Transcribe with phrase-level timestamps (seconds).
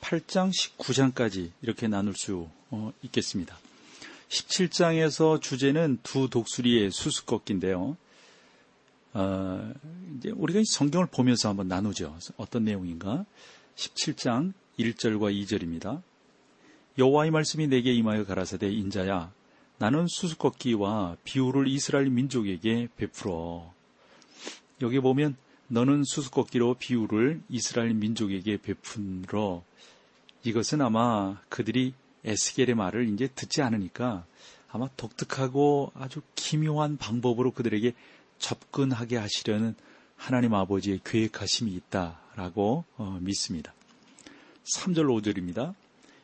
[0.00, 3.58] 18장, 19장까지 이렇게 나눌 수 어, 있겠습니다.
[4.28, 7.96] 17장에서 주제는 두 독수리의 수수꺾기인데요.
[9.14, 9.72] 어,
[10.16, 12.18] 이제 우리가 이 성경을 보면서 한번 나누죠.
[12.36, 13.24] 어떤 내용인가?
[13.76, 16.02] 17장 1절과 2절입니다.
[16.98, 19.32] 여호와의 말씀이 내게 임하여 가라사대 인자야
[19.78, 23.72] 나는 수수꺾기와 비유를 이스라엘 민족에게 베풀어.
[24.82, 25.36] 여기 보면
[25.68, 29.62] 너는 수수꺾기로 비유를 이스라엘 민족에게 베푼러
[30.44, 34.24] 이것은 아마 그들이 에스겔의 말을 이제 듣지 않으니까
[34.70, 37.94] 아마 독특하고 아주 기묘한 방법으로 그들에게
[38.38, 39.74] 접근하게 하시려는
[40.16, 43.74] 하나님 아버지의 계획하심이 있다라고 어, 믿습니다.
[44.74, 45.74] 3절 5절입니다.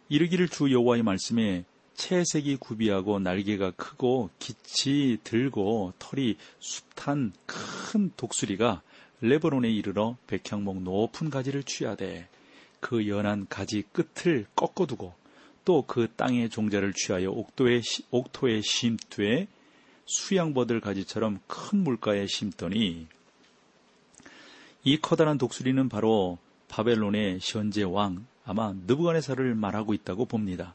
[0.09, 8.83] 이르기를 주 여호와의 말씀에 채색이 구비하고 날개가 크고 기치 들고 털이 숱한 큰 독수리가
[9.23, 12.29] 레버논에 이르러 백향목 높은 가지를 취하되
[12.81, 15.15] 그 연한 가지 끝을 꺾어두고
[15.65, 19.47] 또 그 땅의 종자를 취하여 옥토에, 옥토에 심되
[20.07, 23.07] 수양버들 가지처럼 큰 물가에 심더니
[24.83, 30.75] 이 커다란 독수리는 바로 바벨론의 현재 왕 아마 느부갓네살을 말하고 있다고 봅니다.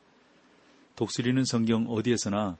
[0.95, 2.57] 독수리는 성경 어디에서나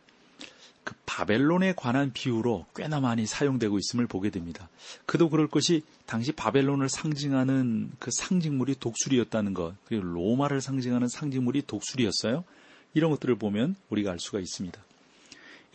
[0.88, 4.70] 그 바벨론에 관한 비유로 꽤나 많이 사용되고 있음을 보게 됩니다.
[5.06, 12.46] 그도 그럴 것이 당시 바벨론을 상징하는 그 상징물이 독수리였다는 것, 그리고 로마를 상징하는 상징물이 독수리였어요.
[12.94, 14.80] 이런 것들을 보면 우리가 알 수가 있습니다.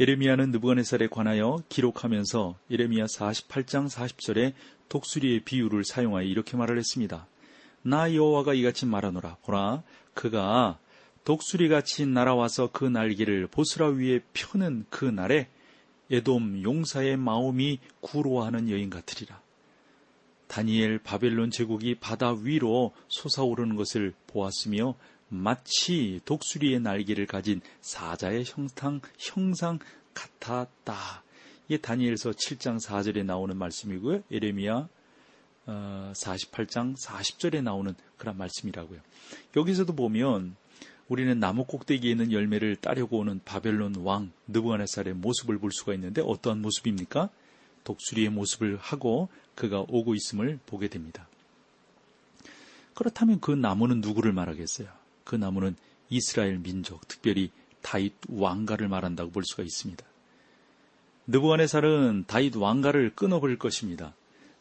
[0.00, 4.54] 예레미야는 느부갓네살에 관하여 기록하면서 예레미야 48장 40절에
[4.88, 7.26] 독수리의 비유를 사용하여 이렇게 말을 했습니다.
[7.82, 9.36] 나 여호와가 이같이 말하노라.
[9.44, 9.82] 보라,
[10.14, 10.78] 그가
[11.24, 15.48] 독수리같이 날아와서 그 날개를 보스라 위에 펴는 그 날에
[16.10, 19.40] 에돔 용사의 마음이 구로하는 여인 같으리라.
[20.48, 24.94] 다니엘 바벨론 제국이 바다 위로 솟아오르는 것을 보았으며
[25.28, 29.78] 마치 독수리의 날개를 가진 사자의 형상, 형상
[30.12, 31.22] 같았다.
[31.68, 34.24] 이게 다니엘서 7장 4절에 나오는 말씀이고요.
[34.30, 34.88] 에레미야
[35.66, 39.00] 48장 어, 40절에 나오는 그런 말씀이라고요.
[39.56, 40.56] 여기서도 보면
[41.12, 46.62] 우리는 나무 꼭대기에 있는 열매를 따려고 오는 바벨론 왕 느부갓네살의 모습을 볼 수가 있는데 어떠한
[46.62, 47.28] 모습입니까?
[47.84, 51.28] 독수리의 모습을 하고 그가 오고 있음을 보게 됩니다.
[52.94, 54.88] 그렇다면 그 나무는 누구를 말하겠어요?
[55.24, 55.76] 그 나무는
[56.08, 57.50] 이스라엘 민족, 특별히
[57.82, 60.02] 다윗 왕가를 말한다고 볼 수가 있습니다.
[61.26, 64.14] 느부갓네살은 다윗 왕가를 끊어버릴 것입니다.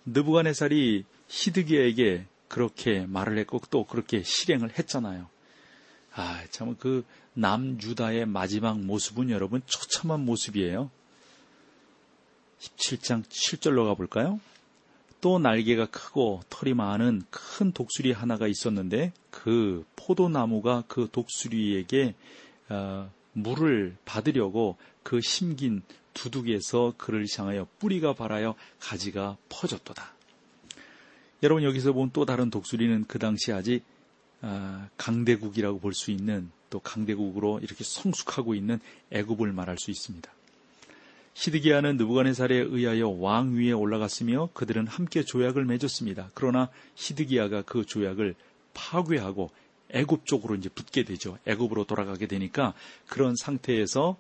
[0.03, 5.30] 느부갓네살이 히드기야에게 그렇게 말을 했고 또 그렇게 실행을 했잖아요.
[6.13, 10.89] 아, 참, 그, 남유다의 마지막 모습은 여러분 처참한 모습이에요.
[12.59, 14.39] 17장 7절로 가볼까요?
[15.21, 22.15] 또 날개가 크고 털이 많은 큰 독수리 하나가 있었는데 그 포도나무가 그 독수리에게
[22.69, 25.83] 어, 물을 받으려고 그 심긴
[26.13, 30.13] 두둑에서 그를 향하여 뿌리가 발하여 가지가 퍼졌도다.
[31.43, 34.00] 여러분 여기서 본 또 다른 독수리는 그 당시 아직 아,
[34.97, 38.79] 강대국이라고 볼 수 있는 또 강대국으로 이렇게 성숙하고 있는
[39.11, 40.31] 애굽을 말할 수 있습니다.
[41.33, 46.31] 히드기야는 느부갓네살에 의하여 왕 위에 올라갔으며 그들은 함께 조약을 맺었습니다.
[46.33, 48.35] 그러나 히드기야가 그 조약을
[48.73, 49.49] 파괴하고
[49.91, 51.37] 애굽 쪽으로 이제 붙게 되죠.
[51.45, 52.73] 애굽으로 돌아가게 되니까
[53.07, 54.17] 그런 상태에서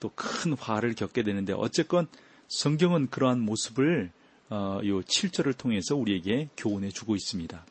[0.00, 2.06] 또 큰 화를 겪게 되는데 어쨌건
[2.48, 4.10] 성경은 그러한 모습을
[4.50, 7.64] 어, 요 7절을 통해서 우리에게 교훈해 주고 있습니다.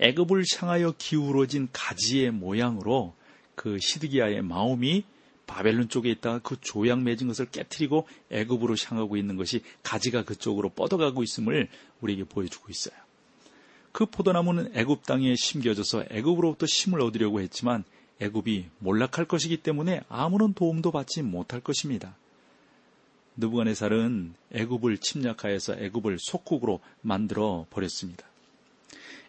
[0.00, 3.14] 애굽을 향하여 기울어진 가지의 모양으로
[3.54, 5.04] 그 시드기야의 마음이
[5.46, 11.22] 바벨론 쪽에 있다가 그 조약 맺은 것을 깨뜨리고 애굽으로 향하고 있는 것이 가지가 그쪽으로 뻗어가고
[11.22, 11.68] 있음을
[12.00, 12.94] 우리에게 보여주고 있어요.
[13.92, 17.84] 그 포도나무는 애굽 땅에 심겨져서 애굽으로부터 심을 얻으려고 했지만
[18.20, 22.16] 애굽이 몰락할 것이기 때문에 아무런 도움도 받지 못할 것입니다.
[23.36, 28.26] 느부갓네살은 애굽을 침략하여서 애굽을 속국으로 만들어 버렸습니다.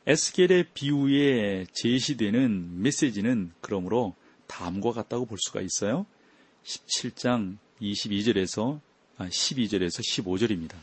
[0.07, 4.13] 에스겔의 비유에 제시되는 메시지는 그러므로
[4.45, 6.05] 다음과 같다고 볼 수가 있어요.
[6.63, 8.79] 17장 22절에서
[9.17, 10.75] 12절에서 15절입니다.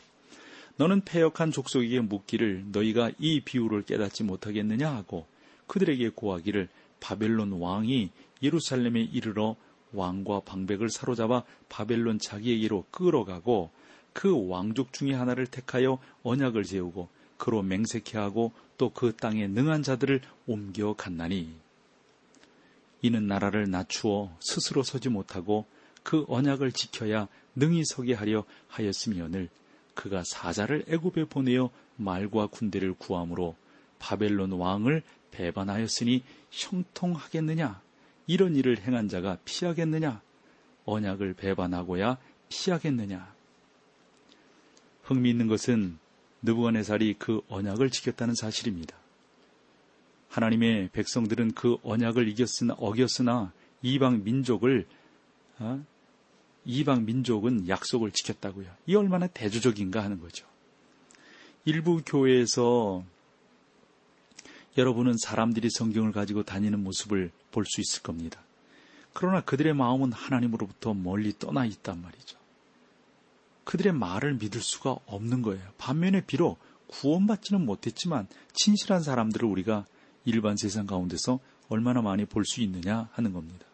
[0.77, 5.27] 너는 패역한 족속에게 묻기를 너희가 이 비유를 깨닫지 못하겠느냐 하고
[5.69, 8.11] 그들에게 고하기를 바벨론 왕이
[8.43, 9.55] 예루살렘에 이르러
[9.93, 13.71] 왕과 방백을 사로잡아 바벨론 자기에게로 끌어가고
[14.13, 17.09] 그 왕족 중의 하나를 택하여 언약을 세우고
[17.43, 21.53] 그로 맹세케 하고 또 그 땅에 능한 자들을 옮겨 갔나니
[23.01, 25.67] 이는 나라를 낮추어 스스로 서지 못하고
[26.05, 29.49] 그 언약을 지켜야 능히 서게 하려 하였으며늘
[29.95, 33.57] 그가 사자를 애굽에 보내어 말과 군대를 구함으로
[33.99, 35.03] 바벨론 왕을
[35.33, 37.81] 배반하였으니 형통하겠느냐?
[38.27, 40.21] 이런 일을 행한 자가 피하겠느냐?
[40.85, 42.19] 언약을 배반하고야
[42.49, 43.35] 피하겠느냐?
[45.03, 46.02] 흥미있는 것은
[46.43, 48.97] 느부갓네살이 그 언약을 지켰다는 사실입니다.
[50.29, 53.53] 하나님의 백성들은 그 언약을 이겼으나 어겼으나
[53.83, 54.87] 이방 민족을
[55.59, 55.85] 어?
[56.65, 58.67] 이방 민족은 약속을 지켰다고요.
[58.87, 60.47] 이 얼마나 대조적인가 하는 거죠.
[61.65, 63.05] 일부 교회에서
[64.79, 68.41] 여러분은 사람들이 성경을 가지고 다니는 모습을 볼 수 있을 겁니다.
[69.13, 72.39] 그러나 그들의 마음은 하나님으로부터 멀리 떠나 있단 말이죠.
[73.65, 75.63] 그들의 말을 믿을 수가 없는 거예요.
[75.79, 79.87] 반면에 비록 구원받지는 못했지만 진실한 사람들을 우리가
[80.25, 83.67] 일반 세상 가운데서 얼마나 많이 볼 수 있느냐 하는 겁니다.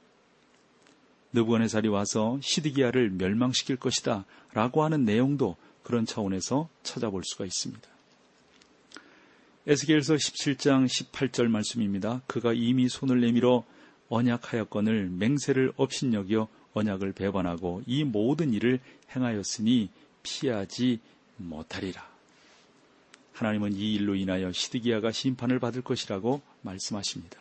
[1.33, 7.89] 느부갓네살이 와서 시드기야를 멸망시킬 것이다 라고 하는 내용도 그런 차원에서 찾아볼 수가 있습니다.
[9.67, 12.23] 에스겔서 17장 18절 말씀입니다.
[12.27, 13.65] 그가 이미 손을 내밀어
[14.09, 18.81] 언약하였건을 맹세를 업신여겨 언약을 배반하고 이 모든 일을
[19.15, 19.91] 행하였으니
[20.23, 21.01] 피하지
[21.37, 22.07] 못하리라.
[23.33, 27.39] 하나님은 이 일로 인하여 시드기야가 심판을 받을 것이라고 말씀하십니다.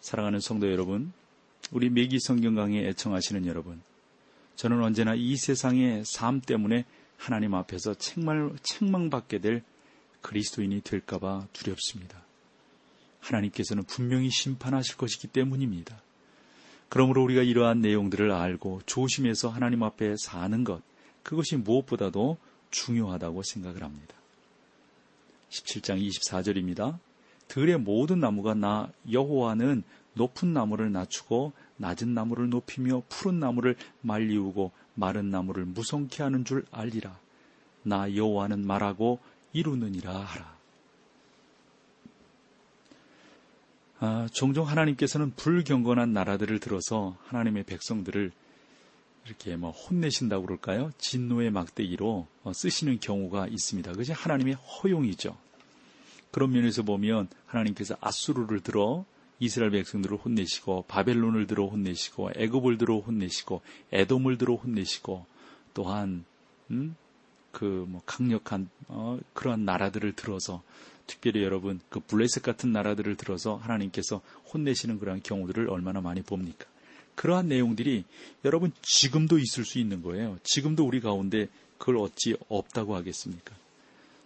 [0.00, 1.12] 사랑하는 성도 여러분,
[1.70, 3.80] 우리 매기 성경 강에 애청하시는 여러분,
[4.56, 6.84] 저는 언제나 이 세상의 삶 때문에
[7.16, 9.62] 하나님 앞에서 책망, 책망받게 될
[10.20, 12.22] 그리스도인이 될까봐 두렵습니다.
[13.20, 16.02] 하나님께서는 분명히 심판하실 것이기 때문입니다.
[16.88, 20.82] 그러므로 우리가 이러한 내용들을 알고 조심해서 하나님 앞에 사는 것,
[21.22, 22.36] 그것이 무엇보다도
[22.70, 24.14] 중요하다고 생각을 합니다.
[25.50, 26.98] 17장 24절입니다.
[27.48, 29.82] 들의 모든 나무가 나 여호와는
[30.14, 37.18] 높은 나무를 낮추고 낮은 나무를 높이며 푸른 나무를 말리우고 마른 나무를 무성케 하는 줄 알리라.
[37.82, 39.18] 나 여호와는 말하고
[39.52, 40.53] 이루느니라 하라.
[44.00, 48.32] 아, 종종 하나님께서는 불경건한 나라들을 들어서 하나님의 백성들을
[49.26, 50.90] 이렇게 뭐 혼내신다고 그럴까요?
[50.98, 53.92] 진노의 막대기로 어, 쓰시는 경우가 있습니다.
[53.92, 55.36] 그것이 하나님의 허용이죠.
[56.30, 59.04] 그런 면에서 보면 하나님께서 아수르를 들어
[59.38, 63.62] 이스라엘 백성들을 혼내시고 바벨론을 들어 혼내시고 애굽을 들어 혼내시고
[63.92, 65.26] 에돔을 들어 혼내시고
[65.74, 66.24] 또한
[66.70, 66.96] 음?
[67.52, 70.62] 그뭐 강력한 어, 그러한 나라들을 들어서
[71.06, 74.20] 특별히 여러분 그 블레셋 같은 나라들을 들어서 하나님께서
[74.52, 76.66] 혼내시는 그러한 경우들을 얼마나 많이 봅니까?
[77.14, 78.04] 그러한 내용들이
[78.44, 80.38] 여러분 지금도 있을 수 있는 거예요.
[80.42, 81.48] 지금도 우리 가운데
[81.78, 83.54] 그걸 어찌 없다고 하겠습니까?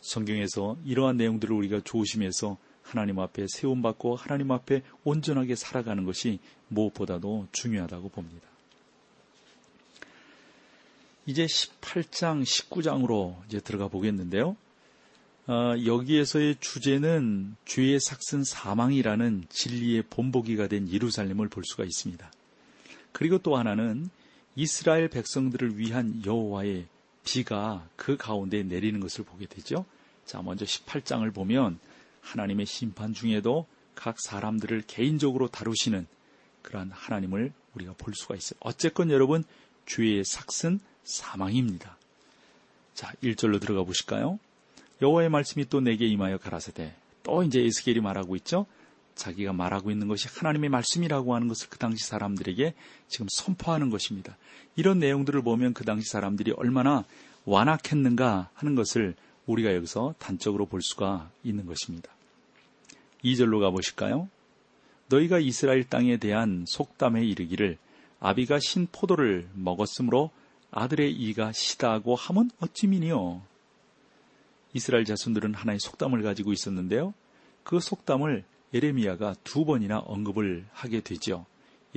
[0.01, 6.39] 성경에서 이러한 내용들을 우리가 조심해서 하나님 앞에 세움받고 하나님 앞에 온전하게 살아가는 것이
[6.69, 8.49] 무엇보다도 중요하다고 봅니다.
[11.27, 14.57] 이제 18장, 19장으로 이제 들어가 보겠는데요.
[15.49, 22.31] 어, 여기에서의 주제는 죄의 삭슨 사망이라는 진리의 본보기가 된 예루살렘을 볼 수가 있습니다.
[23.13, 24.11] 그리고 또 하나는
[24.57, 26.87] 이스라엘 백성들을 위한 여호와의
[27.25, 29.87] 비가 그 가운데 내리는 것을 보게 되죠.
[30.27, 31.79] 자, 먼저 18장을 보면
[32.21, 36.07] 하나님의 심판 중에도 각 사람들을 개인적으로 다루시는
[36.61, 38.59] 그러한 하나님을 우리가 볼 수가 있어요.
[38.61, 39.45] 어쨌건 여러분
[39.87, 41.97] 죄의 삭슨 사망입니다.
[42.93, 44.39] 자, 1절로 들어가 보실까요?
[45.01, 46.95] 여호와의 말씀이 또 내게 임하여 가라사대.
[47.23, 48.67] 또 이제 에스겔이 말하고 있죠.
[49.15, 52.75] 자기가 말하고 있는 것이 하나님의 말씀이라고 하는 것을 그 당시 사람들에게
[53.09, 54.37] 지금 선포하는 것입니다.
[54.77, 57.05] 이런 내용들을 보면 그 당시 사람들이 얼마나
[57.45, 59.15] 완악했는가 하는 것을
[59.47, 62.11] 우리가 여기서 단적으로 볼 수가 있는 것입니다.
[63.25, 64.29] 2절로 가보실까요?
[65.09, 67.79] 너희가 이스라엘 땅에 대한 속담에 이르기를
[68.21, 70.31] 아비가 신 포도를 먹었으므로
[70.71, 73.43] 아들의 이가 시다고 함은 어찌미니요?
[74.79, 77.13] 이스라엘 자손들은 하나의 속담을 가지고 있었는데요.
[77.65, 81.47] 그 속담을 예레미야가 두 번이나 언급을 하게 되죠.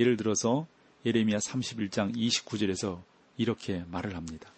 [0.00, 0.66] 예를 들어서
[1.06, 3.00] 예레미야 31장 29절에서
[3.36, 4.50] 이렇게 말을 합니다.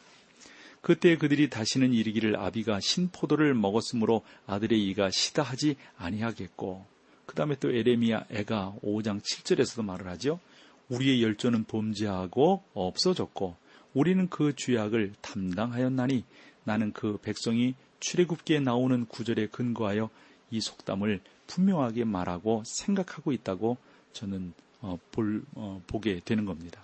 [0.80, 6.86] 그때 그들이 다시는 이르기를 아비가 신포도를 먹었으므로 아들의 이가 시다하지 아니하겠고
[7.26, 10.40] 그 다음에 또 에레미야 애가 5장 7절에서도 말을 하죠.
[10.88, 13.56] 우리의 열조는 범죄하고 없어졌고
[13.92, 16.24] 우리는 그 죄악을 담당하였나니
[16.64, 20.10] 나는 그 백성이 출애굽기에 나오는 구절에 근거하여
[20.50, 23.76] 이 속담을 분명하게 말하고 생각하고 있다고
[24.12, 26.82] 저는 어, 볼, 어, 보게 되는 겁니다.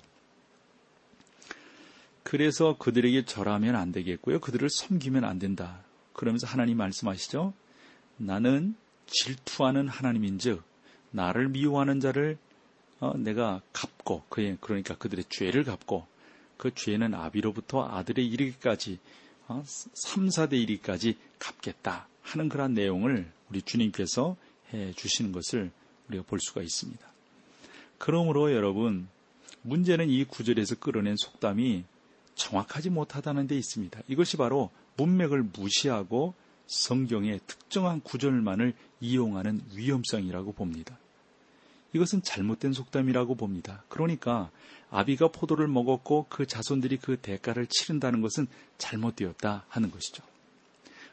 [2.23, 4.41] 그래서 그들에게 절하면 안 되겠고요.
[4.41, 5.81] 그들을 섬기면 안 된다.
[6.13, 7.53] 그러면서 하나님 말씀하시죠.
[8.17, 8.75] 나는
[9.07, 10.63] 질투하는 하나님인즉
[11.11, 12.39] 나를 미워하는 자를
[13.01, 16.07] 어, 내가 갚고 그의 그러니까 그들의 죄를 갚고
[16.57, 18.99] 그 죄는 아비로부터 아들의 이르기까지
[19.51, 24.37] 어, 3, 4대 이르기까지 갚겠다 하는 그런 내용을 우리 주님께서
[24.73, 25.73] 해 주시는 것을
[26.09, 27.05] 우리가 볼 수가 있습니다.
[27.99, 29.09] 그러므로 여러분
[29.63, 31.83] 문제는 이 구절에서 끌어낸 속담이
[32.37, 34.01] 정확하지 못하다는 데 있습니다.
[34.07, 36.35] 이것이 바로 문맥을 무시하고
[36.69, 40.97] 성경의 특정한 구절만을 이용하는 위험성이라고 봅니다.
[41.93, 43.83] 이것은 잘못된 속담이라고 봅니다.
[43.89, 44.51] 그러니까
[44.91, 48.47] 아비가 포도를 먹었고 그 자손들이 그 대가를 치른다는 것은
[48.79, 50.23] 잘못되었다 하는 것이죠.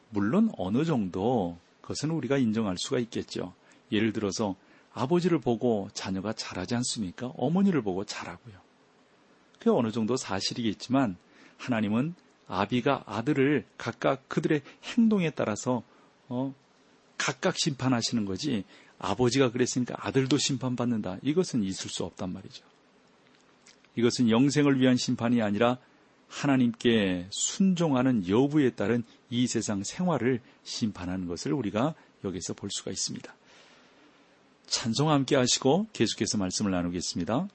[0.10, 3.54] 물론 어느 정도 그것은 우리가 인정할 수가 있겠죠.
[3.92, 4.56] 예를 들어서
[4.94, 7.28] 아버지를 보고 자녀가 잘하지 않습니까?
[7.38, 8.56] 어머니를 보고 잘하고요.
[9.60, 11.18] 그게 어느 정도 사실이겠지만
[11.58, 12.16] 하나님은
[12.48, 15.84] 아비가 아들을 각각 그들의 행동에 따라서
[16.30, 16.54] 어,
[17.18, 18.64] 각각 심판하시는 거지
[19.00, 21.18] 아버지가 그랬으니까 아들도 심판받는다.
[21.22, 22.64] 이것은 있을 수 없단 말이죠.
[23.96, 25.78] 이것은 영생을 위한 심판이 아니라
[26.28, 33.34] 하나님께 순종하는 여부에 따른 이 세상 생활을 심판하는 것을 우리가 여기서 볼 수가 있습니다.
[34.68, 37.48] 찬송 함께 하시고 계속해서 말씀을 나누겠습니다.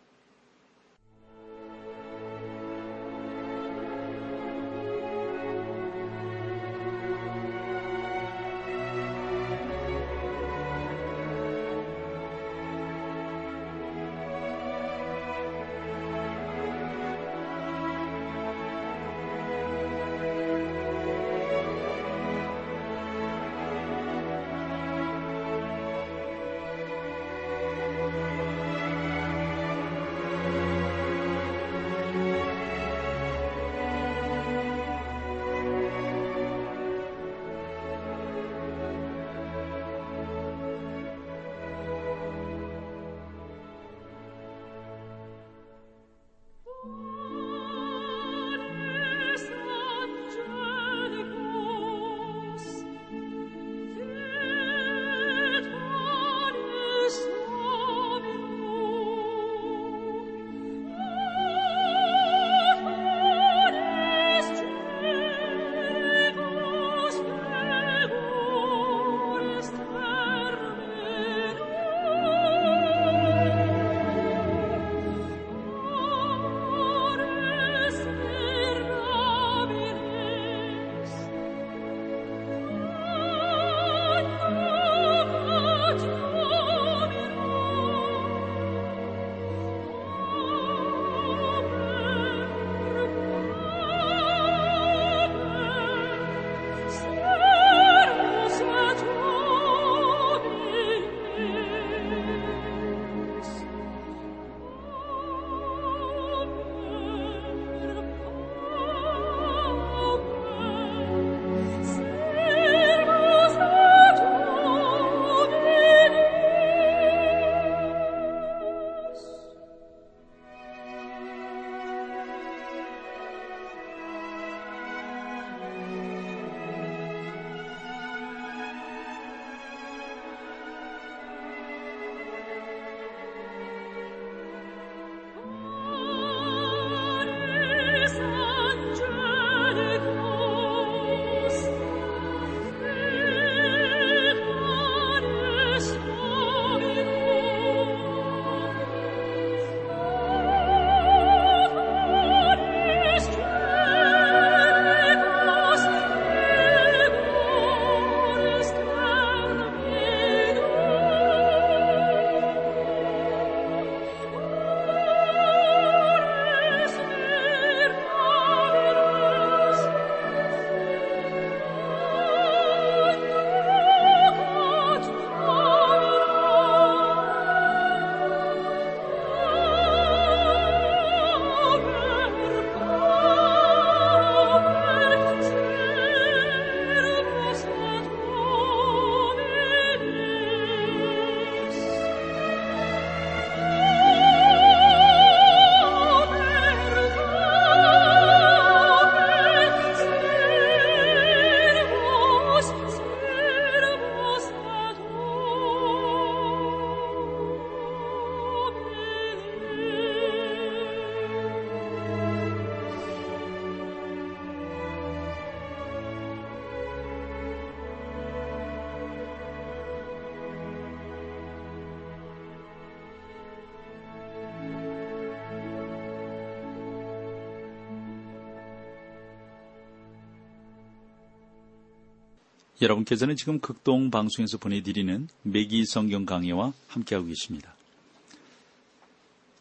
[232.82, 237.74] 여러분께서는 지금 극동 방송에서 보내드리는 매기 성경 강의와 함께하고 계십니다.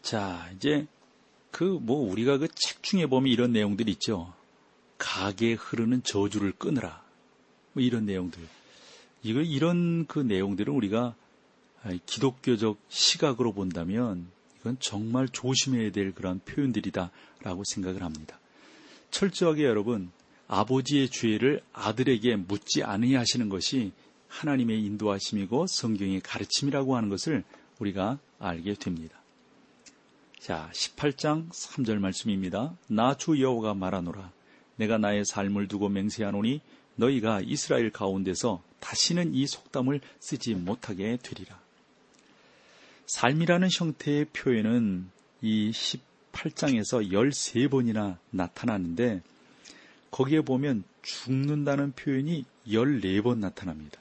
[0.02, 0.88] 자, 이제
[1.52, 4.34] 그 뭐 우리가 그 책 중에 보면 이런 내용들이 있죠.
[4.98, 7.04] 가게 흐르는 저주를 끊으라.
[7.74, 8.42] 뭐 이런 내용들.
[9.24, 11.16] 이거 이런 그 내용들은 우리가
[12.06, 14.28] 기독교적 시각으로 본다면
[14.60, 18.40] 이건 정말 조심해야 될 그런 표현들이다라고 생각을 합니다.
[19.12, 20.12] 철저하게 여러분
[20.52, 23.94] 아버지의 죄를 아들에게 묻지 않으냐 하시는 것이
[24.28, 27.46] 하나님의 인도하심이고 성경의 가르침이라고 하는 것을
[27.80, 29.18] 우리가 알게 됩니다.
[30.40, 32.76] 자, 18장 3절 말씀입니다.
[32.88, 34.30] 나 주 여호와가 말하노라.
[34.76, 36.60] 내가 나의 삶을 두고 맹세하노니
[36.96, 41.58] 너희가 이스라엘 가운데서 다시는 이 속담을 쓰지 못하게 되리라.
[43.06, 45.10] 삶이라는 형태의 표현은
[45.42, 49.22] 이 18장에서 13번이나 나타나는데
[50.12, 54.00] 거기에 보면 죽는다는 표현이 14번 나타납니다.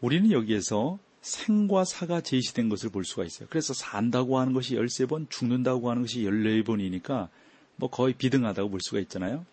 [0.00, 3.48] 우리는 여기에서 생과 사가 제시된 것을 볼 수가 있어요.
[3.50, 7.28] 그래서 산다고 하는 것이 13번, 죽는다고 하는 것이 14번이니까
[7.76, 9.44] 뭐 거의 비등하다고 볼 수가 있잖아요.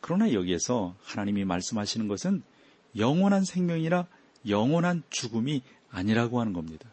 [0.00, 2.42] 그러나 여기에서 하나님이 말씀하시는 것은
[2.96, 4.06] 영원한 생명이나
[4.48, 6.88] 영원한 죽음이 아니라고 하는 겁니다.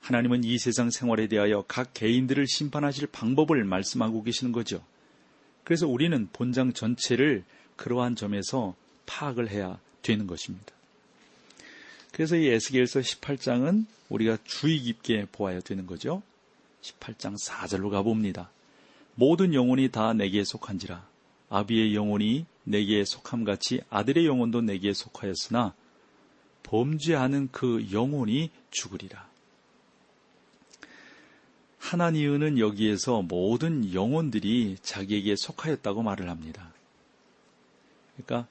[0.00, 4.82] 하나님은 이 세상 생활에 대하여 각 개인들을 심판하실 방법을 말씀하고 계시는 거죠.
[5.64, 7.44] 그래서 우리는 본장 전체를
[7.76, 8.74] 그러한 점에서
[9.06, 10.72] 파악을 해야 되는 것입니다.
[12.12, 16.22] 그래서 이 에스겔서 18장은 우리가 주의 깊게 보아야 되는 거죠.
[16.82, 18.50] 18장 4절로 가봅니다.
[19.14, 21.06] 모든 영혼이 다 내게 속한지라
[21.48, 25.74] 아비의 영혼이 내게 속함같이 아들의 영혼도 내게 속하였으나
[26.62, 29.28] 범죄하는 그 영혼이 죽으리라.
[31.84, 36.72] 하나니은은 여기에서 모든 영혼들이 자기에게 속하였다고 말을 합니다.
[38.16, 38.48] 그러니까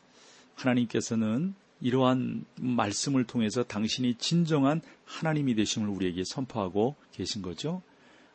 [0.54, 7.82] 하나님께서는 이러한 말씀을 통해서 당신이 진정한 하나님이 되심을 우리에게 선포하고 계신 거죠.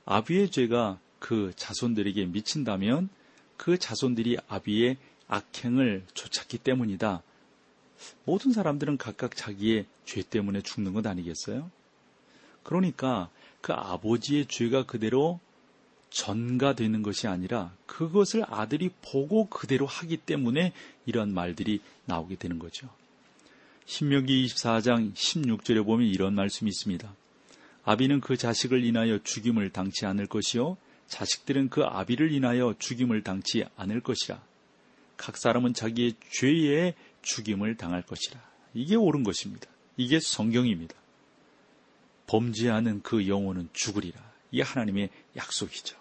[0.05, 3.09] 아비의 죄가 그 자손들에게 미친다면
[3.57, 4.97] 그 자손들이 아비의
[5.29, 7.23] 악행을 쫓았기 때문이다.
[8.25, 11.71] 모든 사람들은 각각 자기의 죄 때문에 죽는 것 아니겠어요?
[12.65, 15.41] 그러니까 그 아버지의 죄가 그대로
[16.11, 20.73] 전가되는 것이 아니라 그것을 아들이 보고 그대로 하기 때문에
[21.07, 22.89] 이런 말들이 나오게 되는 거죠.
[23.87, 27.15] 신명기 24장 16절에 보면 이런 말씀이 있습니다.
[27.85, 34.03] 아비는 그 자식을 인하여 죽임을 당치 않을 것이요 자식들은 그 아비를 인하여 죽임을 당치 않을
[34.03, 34.43] 것이라.
[35.17, 38.41] 각 사람은 자기의 죄에 죽임을 당할 것이라.
[38.75, 39.67] 이게 옳은 것입니다.
[39.97, 40.95] 이게 성경입니다.
[42.29, 44.21] 범죄하는 그 영혼은 죽으리라.
[44.53, 45.97] 이게 하나님의 약속이죠.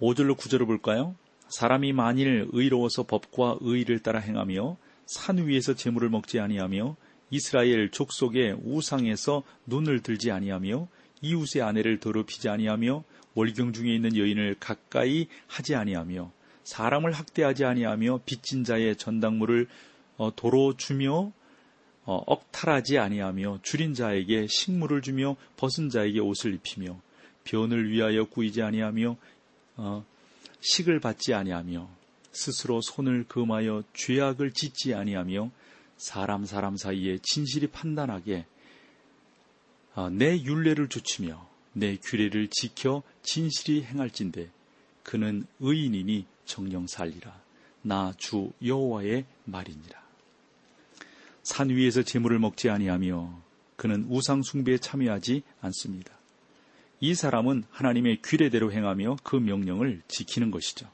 [0.00, 1.14] 5절로 9절을 볼까요?
[1.48, 6.96] 사람이 만일 의로워서 법과 의를 따라 행하며 산 위에서 재물을 먹지 아니하며
[7.30, 10.88] 이스라엘 족속의 우상에서 눈을 들지 아니하며
[11.20, 16.30] 이웃의 아내를 더럽히지 아니하며 월경 중에 있는 여인을 가까이 하지 아니하며
[16.64, 19.68] 사람을 학대하지 아니하며 빚진 자의 전당물을
[20.16, 21.32] 어, 도로 주며
[22.06, 27.00] 어, 억탈하지 아니하며 줄인 자에게 식물을 주며 벗은 자에게 옷을 입히며
[27.44, 29.16] 변을 위하여 꾸이지 아니하며
[29.76, 30.04] 어,
[30.60, 31.88] 식을 받지 아니하며
[32.32, 35.50] 스스로 손을 금하여 죄악을 짓지 아니하며
[35.96, 38.46] 사람 사람 사이에 진실이 판단하게
[39.94, 44.50] 어, 내 윤례를 좇으며 내 규례를 지켜 진실이 행할진대
[45.02, 47.42] 그는 의인이니 정령 살리라.
[47.82, 50.03] 나 주 여호와의 말이니라
[51.44, 53.42] 산 위에서 재물을 먹지 아니하며
[53.76, 56.12] 그는 우상 숭배에 참여하지 않습니다.
[57.00, 60.88] 이 사람은 하나님의 규례대로 행하며 그 명령을 지키는 것이죠.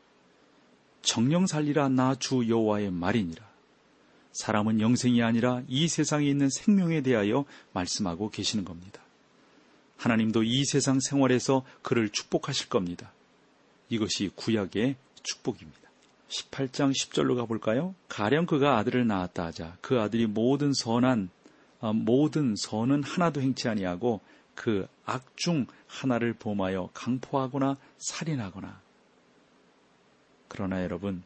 [1.03, 3.49] 정령 살리라 나 주 여호와의 말이니라.
[4.33, 9.01] 사람은 영생이 아니라 이 세상에 있는 생명에 대하여 말씀하고 계시는 겁니다.
[9.97, 13.13] 하나님도 이 세상 생활에서 그를 축복하실 겁니다.
[13.89, 15.80] 이것이 구약의 축복입니다.
[16.31, 17.95] 18장 10절로 가볼까요?
[18.09, 21.31] 가령 그가 아들을 낳았다 하자 그 아들이 모든 선한
[21.81, 24.21] 아, 모든 선은 하나도 행치 아니하고
[24.55, 28.81] 그 악 중 하나를 범하여 강포하거나 살인하거나
[30.49, 31.25] 그러나 여러분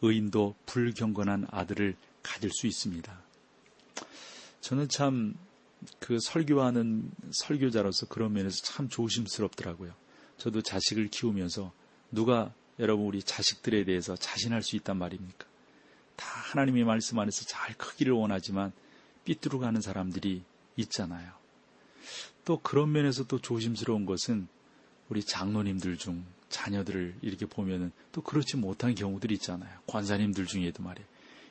[0.00, 3.20] 의인도 불경건한 아들을 가질 수 있습니다.
[4.60, 5.34] 저는 참
[5.98, 9.92] 그 설교하는 설교자로서 그런 면에서 참 조심스럽더라고요.
[10.38, 11.72] 저도 자식을 키우면서
[12.10, 15.46] 누가 여러분 우리 자식들에 대해서 자신할 수 있단 말입니까?
[16.16, 18.72] 다 하나님의 말씀 안에서 잘 크기를 원하지만
[19.24, 20.42] 삐뚤어 가는 사람들이
[20.76, 21.32] 있잖아요.
[22.44, 24.48] 또 그런 면에서 또 조심스러운 것은
[25.08, 29.78] 우리 장로님들 중 자녀들을 이렇게 보면은 또 그렇지 못한 경우들이 있잖아요.
[29.86, 31.06] 관사님들 중에도 말이에요.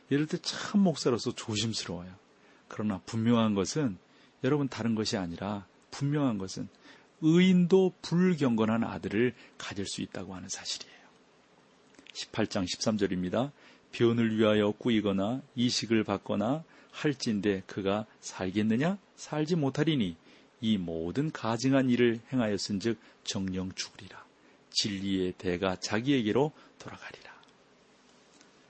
[0.09, 2.13] 이럴 때 참 목사로서 조심스러워요.
[2.67, 3.97] 그러나 분명한 것은
[4.43, 6.67] 여러분 다른 것이 아니라 분명한 것은
[7.21, 10.94] 의인도 불경건한 아들을 가질 수 있다고 하는 사실이에요.
[12.15, 13.51] 18장 13절입니다.
[13.91, 18.97] 변을 위하여 꾸이거나 이식을 받거나 할진데 그가 살겠느냐?
[19.15, 20.15] 살지 못하리니
[20.61, 24.23] 이 모든 가증한 일을 행하였은즉 정령 죽으리라.
[24.71, 27.35] 진리의 대가 자기에게로 돌아가리라.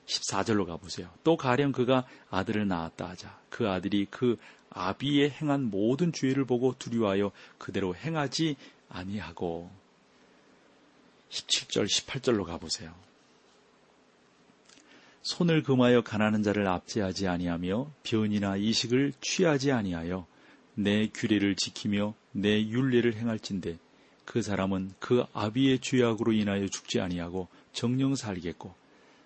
[0.06, 1.10] 14절로 가보세요.
[1.24, 3.40] 또 가령 그가 아들을 낳았다 하자.
[3.50, 4.38] 그 아들이 그
[4.70, 8.56] 아비의 행한 모든 죄를 보고 두려워하여 그대로 행하지
[8.90, 9.72] 아니하고
[11.30, 12.94] 17절, 18절로 가보세요.
[15.26, 20.28] 손을 금하여 가난한 자를 압제하지 아니하며 변이나 이식을 취하지 아니하여
[20.76, 23.80] 내 규례를 지키며 내 윤례를 행할진대
[24.24, 28.76] 그 사람은 그 아비의 죄악으로 인하여 죽지 아니하고 정령 살겠고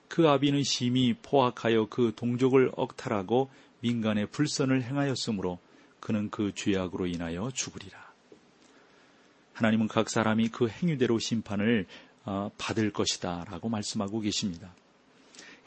[0.07, 3.49] 그 아비는 심히 포악하여 그 동족을 억탈하고
[3.81, 5.59] 민간의 불선을 행하였으므로
[5.99, 7.99] 그는 그 죄악으로 인하여 죽으리라.
[9.51, 11.87] 하나님은 각 사람이 그 행위대로 심판을
[12.23, 14.73] 어, 받을 것이다 라고 말씀하고 계십니다.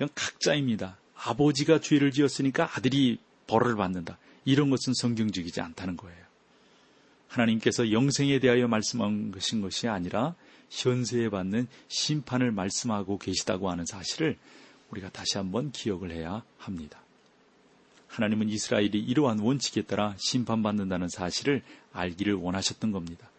[0.03, 0.99] 이건 각자입니다.
[1.15, 4.19] 아버지가 죄를 지었으니까 아들이 벌을 받는다.
[4.45, 6.19] 이런 것은 성경적이지 않다는 거예요.
[7.29, 10.35] 하나님께서 영생에 대하여 말씀한 것인 것이 아니라
[10.71, 14.37] 현세에 받는 심판을 말씀하고 계시다고 하는 사실을
[14.91, 17.01] 우리가 다시 한번 기억을 해야 합니다.
[18.09, 21.63] 하나님은 이스라엘이 이러한 원칙에 따라 심판받는다는 사실을
[21.93, 23.31] 알기를 원하셨던 겁니다.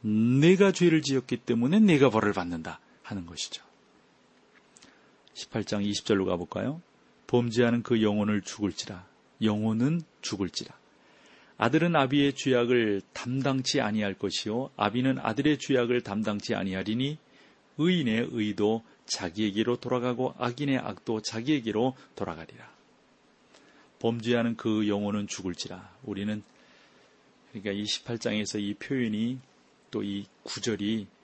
[0.00, 3.65] 내가 죄를 지었기 때문에 내가 벌을 받는다 하는 것이죠.
[5.36, 6.80] 18장 20절로 가볼까요?
[7.26, 9.06] 범죄하는 그 영혼을 죽을지라
[9.42, 10.74] 영혼은 죽을지라
[11.58, 17.18] 아들은 아비의 죄악을 담당치 아니할 것이요 아비는 아들의 죄악을 담당치 아니하리니
[17.78, 22.70] 의인의 의도 자기에게로 돌아가고 악인의 악도 자기에게로 돌아가리라.
[23.98, 25.96] 범죄하는 그 영혼은 죽을지라.
[26.04, 26.42] 우리는
[27.52, 29.38] 그러니까 28장에서 이 표현이
[29.90, 31.15] 또 이 구절이 아,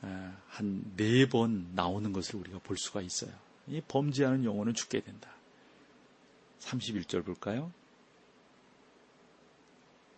[0.00, 3.32] 한 네 번 나오는 것을 우리가 볼 수가 있어요.
[3.68, 5.30] 이 범죄하는 영혼은 죽게 된다.
[6.60, 7.72] 31절 볼까요?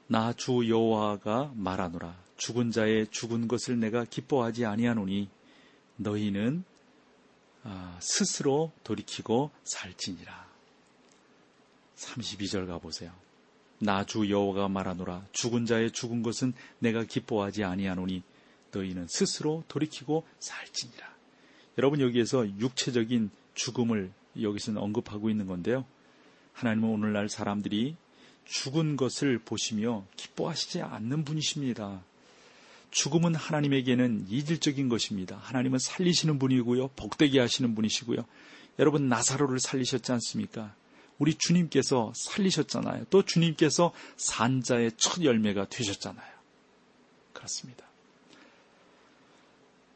[0.07, 5.29] 나 주 여호와가 말하노라 죽은 자의 죽은 것을 내가 기뻐하지 아니하노니
[5.97, 6.65] 너희는
[7.65, 10.47] 아, 스스로 돌이키고 살지니라.
[11.97, 13.13] 32절 가보세요.
[13.79, 18.23] 나 주 여호와가 말하노라 죽은 자의 죽은 것은 내가 기뻐하지 아니하노니
[18.73, 21.13] 너희는 스스로 돌이키고 살지니라.
[21.79, 25.85] 여러분 여기에서 육체적인 죽음을 여기서는 언급하고 있는 건데요.
[26.53, 27.97] 하나님은 오늘날 사람들이
[28.45, 32.03] 죽은 것을 보시며 기뻐하시지 않는 분이십니다.
[32.91, 35.39] 죽음은 하나님에게는 이질적인 것입니다.
[35.39, 36.89] 하나님은 살리시는 분이고요.
[36.89, 38.25] 복되게 하시는 분이시고요.
[38.79, 40.75] 여러분 나사로를 살리셨지 않습니까?
[41.19, 43.07] 우리 주님께서 살리셨잖아요.
[43.09, 46.33] 또 주님께서 산자의 첫 열매가 되셨잖아요.
[47.33, 47.92] 그렇습니다.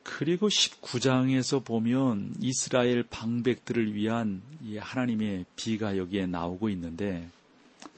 [0.06, 4.40] 그리고 19장에서 보면 이스라엘 방백들을 위한
[4.78, 7.28] 하나님의 비가 여기에 나오고 있는데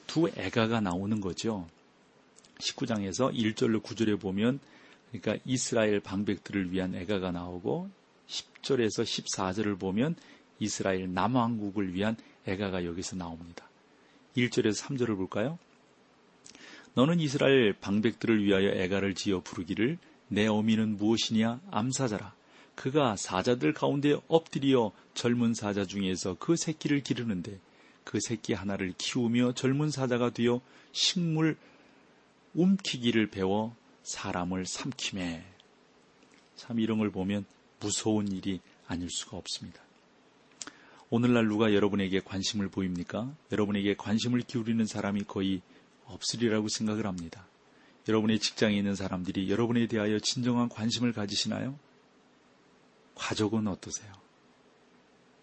[0.07, 1.67] 두 애가가 나오는 거죠.
[2.57, 4.59] 19장에서 1절로 9절에 보면
[5.11, 7.89] 그러니까 이스라엘 방백들을 위한 애가가 나오고
[8.27, 10.15] 10절에서 14절을 보면
[10.59, 12.17] 이스라엘 남왕국을 위한
[12.47, 13.69] 애가가 여기서 나옵니다.
[14.35, 15.59] 1절에서 3절을 볼까요?
[16.95, 22.33] 너는 이스라엘 방백들을 위하여 애가를 지어 부르기를 내 어미는 무엇이냐 암사자라.
[22.75, 27.59] 그가 사자들 가운데 엎드려 젊은 사자 중에서 그 새끼를 기르는데
[28.05, 30.61] 그 새끼 하나를 키우며 젊은 사자가 되어
[30.93, 31.57] 식물
[32.53, 35.43] 움키기를 배워 사람을 삼킴해.
[36.55, 37.45] 참 이런 걸 보면
[37.79, 39.81] 무서운 일이 아닐 수가 없습니다.
[41.09, 43.33] 오늘날 누가 여러분에게 관심을 보입니까?
[43.51, 45.61] 여러분에게 관심을 기울이는 사람이 거의
[46.05, 47.45] 없으리라고 생각을 합니다.
[48.09, 51.77] 여러분의 직장에 있는 사람들이 여러분에 대하여 진정한 관심을 가지시나요?
[53.15, 54.11] 가족은 어떠세요?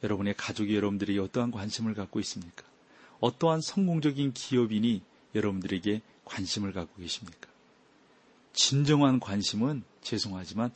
[0.02, 2.64] 여러분의 가족이 여러분들에게 어떠한 관심을 갖고 있습니까?
[3.20, 5.00] 어떠한 성공적인 기업인이
[5.34, 7.48] 여러분들에게 관심을 갖고 계십니까?
[8.52, 10.72] 진정한 관심은 죄송하지만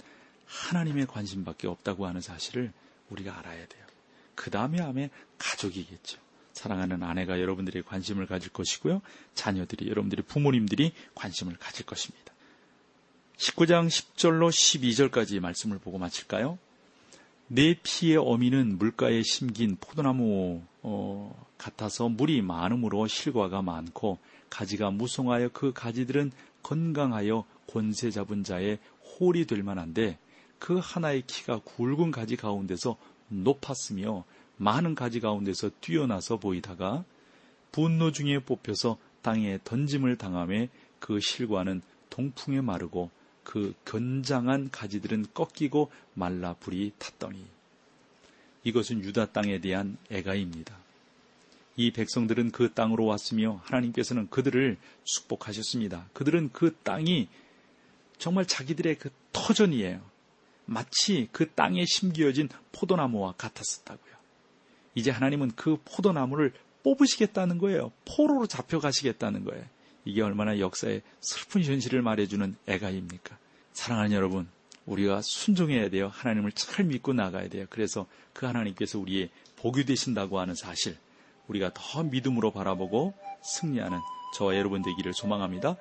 [0.47, 2.73] 하나님의 관심밖에 없다고 하는 사실을
[3.09, 3.85] 우리가 알아야 돼요.
[4.37, 6.21] 그 다음에 하면 가족이겠죠.
[6.61, 9.01] 사랑하는 아내가 여러분들의 관심을 가질 것이고요.
[9.35, 12.35] 자녀들이, 여러분들의 부모님들이 관심을 가질 것입니다.
[13.39, 16.59] 19장 10절로 12절까지 말씀을 보고 마칠까요?
[17.47, 24.19] 내 피의 어미는 물가에 심긴 포도나무 어, 같아서 물이 많음으로 실과가 많고
[24.51, 26.31] 가지가 무성하여 그 가지들은
[26.63, 28.79] 건강하여 권세 잡은 자의
[29.19, 30.19] 홀이 될 만한데
[30.59, 34.25] 그 하나의 키가 굵은 가지 가운데서 높았으며
[34.61, 37.03] 많은 가지 가운데서 뛰어나서 보이다가
[37.73, 40.69] 분노 중에 뽑혀서 땅에 던짐을 당함에
[40.99, 43.11] 그 실과는 동풍에 마르고
[43.43, 47.43] 그 견장한 가지들은 꺾이고 말라 불이 탔더니
[48.65, 50.77] 이것은 유다 땅에 대한 애가입니다.
[51.77, 56.11] 이 백성들은 그 땅으로 왔으며 하나님께서는 그들을 축복하셨습니다.
[56.13, 57.29] 그들은 그 땅이
[58.19, 60.03] 정말 자기들의 그 터전이에요.
[60.67, 64.20] 마치 그 땅에 심기어진 포도나무와 같았었다고요.
[64.95, 67.93] 이제 하나님은 그 포도나무를 뽑으시겠다는 거예요.
[68.05, 69.65] 포로로 잡혀가시겠다는 거예요.
[70.05, 73.37] 이게 얼마나 역사의 슬픈 현실을 말해주는 애가입니까?
[73.73, 74.49] 사랑하는 여러분,
[74.87, 76.11] 우리가 순종해야 돼요.
[76.13, 77.67] 하나님을 잘 믿고 나가야 돼요.
[77.71, 80.97] 그래서 그 하나님께서 우리의 복이 되신다고 하는 사실,
[81.49, 83.99] 우리가 더 믿음으로 바라보고 승리하는
[84.35, 85.77] 저와 여러분 되기를 소망합니다.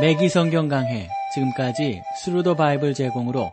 [0.00, 3.52] 맥기 성경 강해 지금까지 Thru the Bible 제공으로